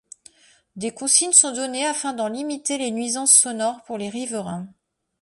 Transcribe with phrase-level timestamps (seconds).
[0.77, 4.67] Des consignes sont données afin d'en limiter les nuisances sonores pour les riverains.